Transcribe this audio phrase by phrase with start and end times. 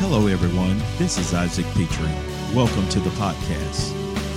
[0.00, 0.78] Hello, everyone.
[0.96, 2.06] This is Isaac Petrie.
[2.54, 3.92] Welcome to the podcast.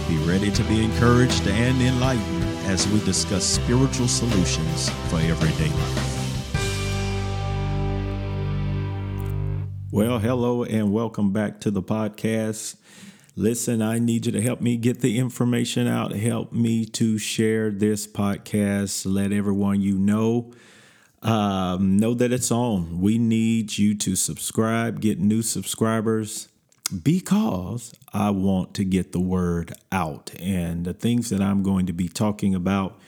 [0.09, 6.55] Be ready to be encouraged and enlightened as we discuss spiritual solutions for everyday life.
[9.91, 12.77] Well, hello, and welcome back to the podcast.
[13.35, 16.11] Listen, I need you to help me get the information out.
[16.13, 19.05] Help me to share this podcast.
[19.05, 20.53] Let everyone you know
[21.21, 22.99] um, know that it's on.
[22.99, 26.47] We need you to subscribe, get new subscribers
[27.03, 30.31] because I want to get the word out.
[30.39, 32.99] And the things that I'm going to be talking about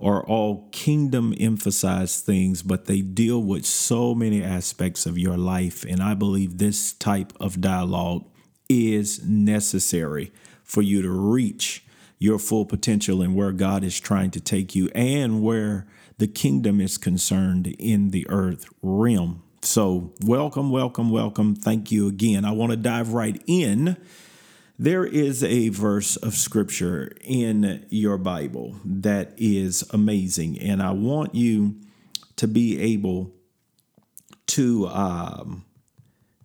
[0.00, 5.84] are all kingdom emphasized things, but they deal with so many aspects of your life.
[5.84, 8.24] And I believe this type of dialogue
[8.68, 10.32] is necessary
[10.64, 11.84] for you to reach
[12.18, 15.86] your full potential and where God is trying to take you and where
[16.20, 19.42] the kingdom is concerned in the earth realm.
[19.62, 21.54] So, welcome, welcome, welcome.
[21.54, 22.44] Thank you again.
[22.44, 23.96] I want to dive right in.
[24.78, 31.34] There is a verse of scripture in your Bible that is amazing, and I want
[31.34, 31.76] you
[32.36, 33.32] to be able
[34.48, 35.64] to um,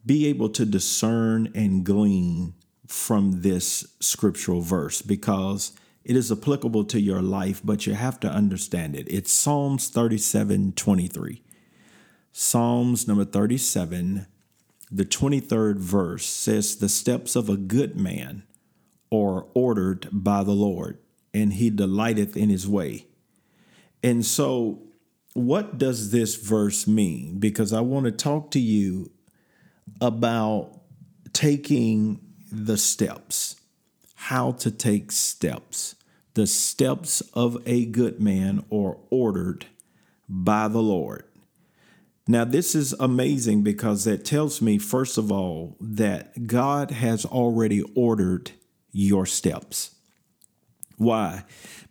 [0.05, 2.53] be able to discern and glean
[2.87, 5.73] from this scriptural verse because
[6.05, 9.07] it is applicable to your life, but you have to understand it.
[9.09, 11.41] It's Psalms 37 23.
[12.31, 14.27] Psalms number 37,
[14.91, 18.43] the 23rd verse says, The steps of a good man
[19.11, 20.99] are ordered by the Lord,
[21.33, 23.07] and he delighteth in his way.
[24.03, 24.83] And so,
[25.33, 27.39] what does this verse mean?
[27.39, 29.11] Because I want to talk to you
[30.01, 30.81] about
[31.33, 32.19] taking
[32.51, 33.55] the steps,
[34.29, 35.93] how to take steps.
[36.33, 39.67] The steps of a good man are ordered
[40.27, 41.25] by the Lord.
[42.27, 47.83] Now, this is amazing because that tells me, first of all, that God has already
[47.93, 48.49] ordered
[48.91, 49.93] your steps.
[50.97, 51.43] Why?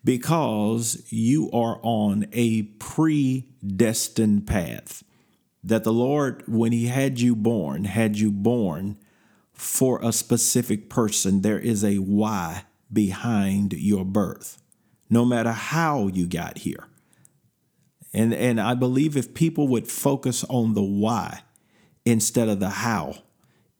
[0.02, 5.04] Because you are on a predestined path.
[5.62, 8.96] That the Lord, when He had you born, had you born
[9.54, 11.40] for a specific person.
[11.40, 14.60] There is a why behind your birth,
[15.08, 16.86] no matter how you got here.
[18.12, 21.42] And, and I believe if people would focus on the why
[22.04, 23.16] instead of the how,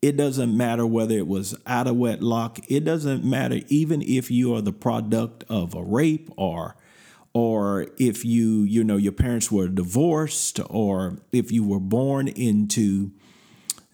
[0.03, 2.59] it doesn't matter whether it was out of wedlock.
[2.69, 6.77] It doesn't matter even if you are the product of a rape or
[7.33, 13.13] or if you you know your parents were divorced or if you were born into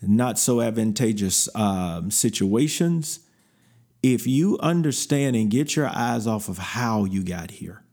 [0.03, 3.21] not so advantageous um, situations,
[4.03, 7.85] if you understand and get your eyes off of how you got here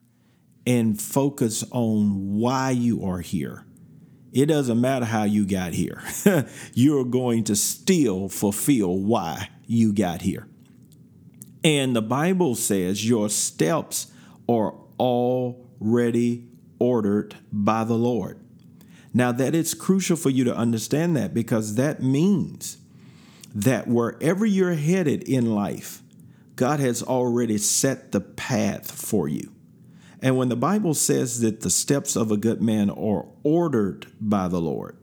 [0.65, 3.65] and focus on why you are here,
[4.31, 6.01] it doesn't matter how you got here.
[6.73, 10.47] You're going to still fulfill why you got here.
[11.63, 14.07] And the Bible says your steps
[14.47, 16.47] are already
[16.79, 18.39] ordered by the Lord.
[19.17, 22.77] Now, that it's crucial for you to understand that because that means
[23.55, 26.03] that wherever you're headed in life,
[26.55, 29.51] God has already set the path for you.
[30.21, 34.47] And when the Bible says that the steps of a good man are ordered by
[34.47, 34.95] the Lord,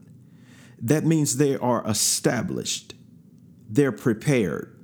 [0.79, 2.93] that means they are established,
[3.69, 4.79] they're prepared,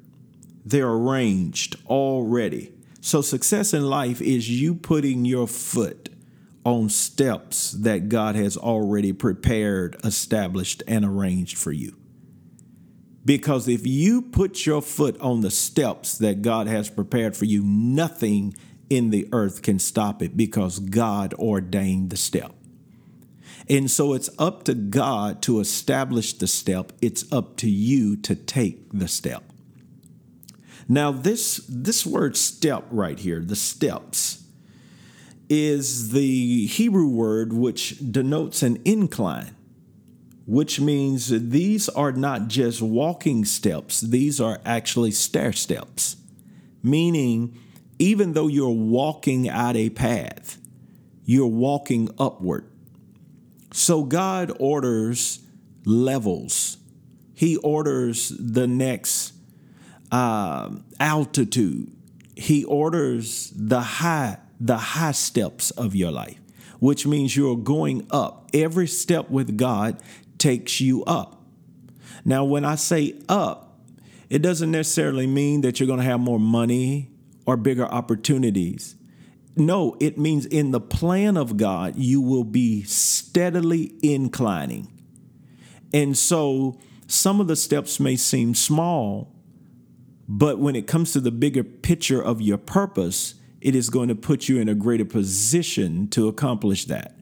[0.66, 2.74] they're arranged already.
[3.00, 6.10] So, success in life is you putting your foot
[6.64, 11.98] on steps that God has already prepared, established, and arranged for you.
[13.24, 17.62] Because if you put your foot on the steps that God has prepared for you,
[17.64, 18.56] nothing
[18.90, 22.54] in the earth can stop it because God ordained the step.
[23.70, 28.36] And so it's up to God to establish the step, it's up to you to
[28.36, 29.44] take the step.
[30.90, 34.41] Now this this word step right here, the steps
[35.54, 39.54] is the Hebrew word which denotes an incline,
[40.46, 46.16] which means these are not just walking steps, these are actually stair steps,
[46.82, 47.60] meaning
[48.00, 50.58] even though you're walking out a path,
[51.26, 52.66] you're walking upward.
[53.74, 55.40] So God orders
[55.84, 56.78] levels,
[57.34, 59.34] He orders the next
[60.14, 61.92] uh, altitude,
[62.38, 66.40] He orders the high the high steps of your life,
[66.80, 68.48] which means you're going up.
[68.54, 70.00] Every step with God
[70.38, 71.42] takes you up.
[72.24, 73.80] Now, when I say up,
[74.30, 77.10] it doesn't necessarily mean that you're going to have more money
[77.48, 78.96] or bigger opportunities.
[79.56, 84.88] No, it means in the plan of God, you will be steadily inclining.
[85.92, 86.78] And so
[87.12, 89.36] Some of the steps may seem small,
[90.30, 94.16] but when it comes to the bigger picture of your purpose, it is going to
[94.16, 97.16] put you in a greater position to accomplish that.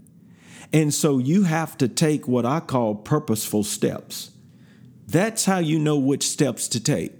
[0.72, 4.32] And so you have to take what I call purposeful steps.
[5.06, 7.14] That's how you know which steps to take.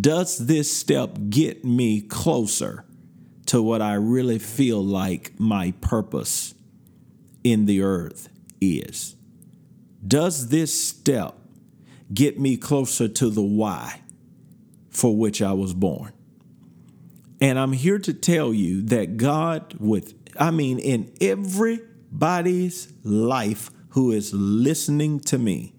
[0.00, 2.84] Does this step get me closer
[3.46, 6.54] to what I really feel like my purpose
[7.42, 9.14] in the earth is?
[10.06, 11.36] Does this step
[12.12, 14.00] get me closer to the why
[14.88, 16.13] for which I was born?
[17.44, 24.12] And I'm here to tell you that God, with, I mean, in everybody's life who
[24.12, 25.74] is listening to me,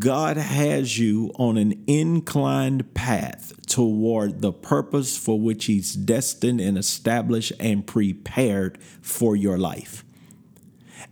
[0.00, 6.76] God has you on an inclined path toward the purpose for which He's destined and
[6.76, 10.04] established and prepared for your life.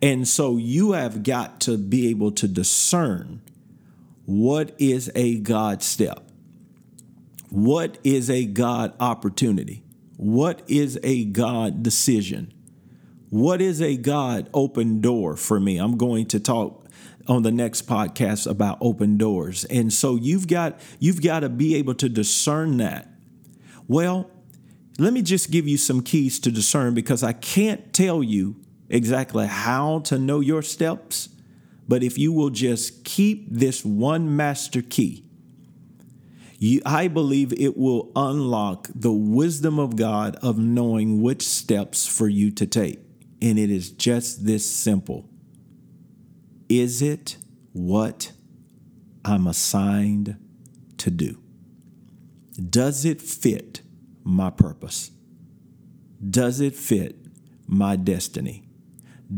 [0.02, 3.42] And so you have got to be able to discern
[4.24, 6.27] what is a God step.
[7.50, 9.82] What is a God opportunity?
[10.16, 12.52] What is a God decision?
[13.30, 15.78] What is a God open door for me?
[15.78, 16.86] I'm going to talk
[17.26, 19.64] on the next podcast about open doors.
[19.66, 23.10] And so you've got you've got to be able to discern that.
[23.86, 24.30] Well,
[24.98, 28.56] let me just give you some keys to discern because I can't tell you
[28.88, 31.28] exactly how to know your steps,
[31.86, 35.24] but if you will just keep this one master key,
[36.84, 42.50] I believe it will unlock the wisdom of God of knowing which steps for you
[42.52, 42.98] to take.
[43.40, 45.28] And it is just this simple
[46.68, 47.36] Is it
[47.72, 48.32] what
[49.24, 50.36] I'm assigned
[50.98, 51.38] to do?
[52.58, 53.82] Does it fit
[54.24, 55.12] my purpose?
[56.28, 57.16] Does it fit
[57.68, 58.64] my destiny?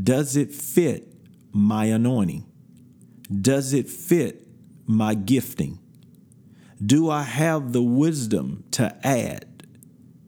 [0.03, 1.13] Does it fit
[1.53, 2.47] my anointing?
[3.31, 4.47] Does it fit
[4.87, 5.79] my gifting?
[6.85, 9.67] Do I have the wisdom to add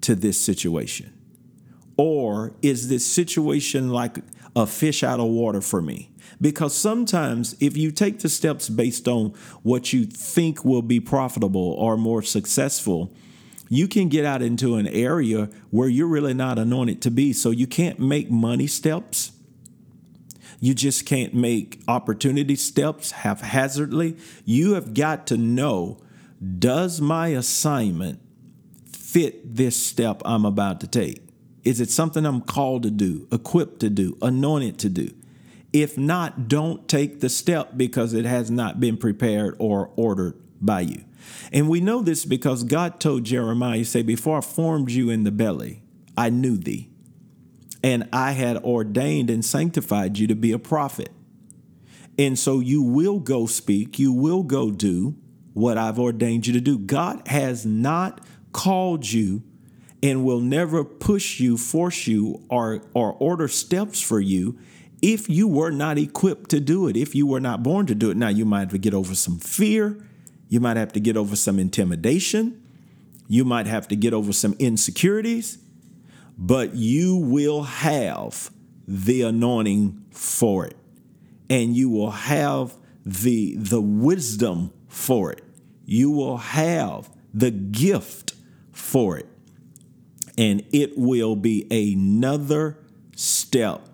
[0.02, 1.12] to this situation?
[1.96, 4.18] Or is this situation like
[4.54, 6.10] a fish out of water for me?
[6.40, 9.32] Because sometimes, if you take the steps based on
[9.62, 13.14] what you think will be profitable or more successful,
[13.68, 17.32] you can get out into an area where you're really not anointed to be.
[17.32, 19.32] So you can't make money steps.
[20.60, 24.16] You just can't make opportunity steps haphazardly.
[24.44, 25.98] You have got to know
[26.42, 28.20] does my assignment
[28.90, 31.20] fit this step I'm about to take?
[31.64, 35.14] Is it something I'm called to do, equipped to do, anointed to do?
[35.72, 40.80] If not, don't take the step because it has not been prepared or ordered by
[40.80, 41.04] you.
[41.52, 45.22] And we know this because God told Jeremiah, He said, Before I formed you in
[45.22, 45.82] the belly,
[46.16, 46.90] I knew thee.
[47.82, 51.10] And I had ordained and sanctified you to be a prophet.
[52.18, 55.16] And so you will go speak, you will go do,
[55.52, 56.78] what I've ordained you to do.
[56.78, 58.20] God has not
[58.52, 59.42] called you
[60.02, 64.58] and will never push you, force you, or, or order steps for you
[65.00, 68.10] if you were not equipped to do it, if you were not born to do
[68.10, 68.16] it.
[68.16, 69.98] Now, you might have to get over some fear,
[70.48, 72.62] you might have to get over some intimidation,
[73.28, 75.58] you might have to get over some insecurities,
[76.36, 78.50] but you will have
[78.86, 80.76] the anointing for it.
[81.48, 85.42] And you will have the, the wisdom for it.
[85.86, 88.34] You will have the gift
[88.72, 89.26] for it.
[90.36, 92.78] And it will be another
[93.16, 93.88] step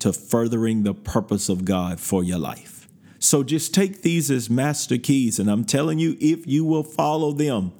[0.00, 2.88] to furthering the purpose of God for your life.
[3.18, 5.38] So just take these as master keys.
[5.38, 7.72] And I'm telling you, if you will follow them,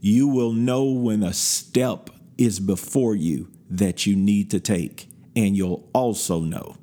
[0.00, 5.08] you will know when a step is before you that you need to take.
[5.34, 6.76] And you'll also know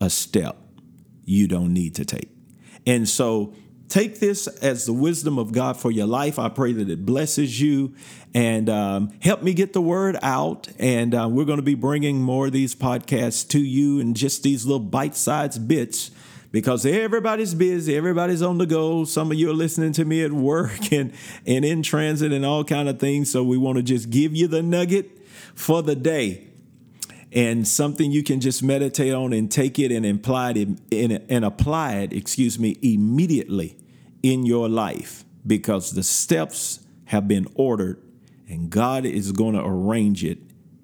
[0.00, 0.58] a step
[1.24, 2.30] you don't need to take.
[2.86, 3.54] And so
[3.90, 6.38] take this as the wisdom of God for your life.
[6.38, 7.94] I pray that it blesses you
[8.32, 10.68] and um, help me get the word out.
[10.78, 14.42] And uh, we're going to be bringing more of these podcasts to you and just
[14.42, 16.12] these little bite sized bits
[16.52, 20.32] because everybody's busy everybody's on the go some of you are listening to me at
[20.32, 21.12] work and,
[21.46, 24.48] and in transit and all kind of things so we want to just give you
[24.48, 26.48] the nugget for the day
[27.32, 31.98] and something you can just meditate on and take it and apply it and apply
[31.98, 33.76] it excuse me immediately
[34.22, 38.02] in your life because the steps have been ordered
[38.48, 40.38] and God is going to arrange it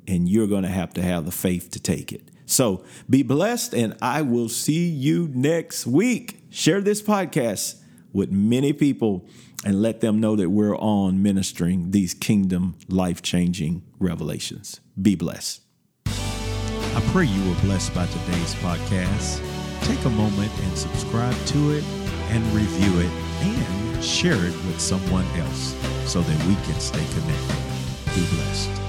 [0.07, 2.31] and you're going to have to have the faith to take it.
[2.47, 6.45] So be blessed and I will see you next week.
[6.50, 7.81] Share this podcast
[8.12, 9.28] with many people
[9.64, 14.81] and let them know that we're on ministering these kingdom life changing revelations.
[15.00, 15.62] Be blessed.
[16.07, 19.40] I pray you were blessed by today's podcast.
[19.83, 21.85] Take a moment and subscribe to it
[22.31, 25.75] and review it and share it with someone else
[26.05, 28.14] so that we can stay connected.
[28.14, 28.86] Be blessed.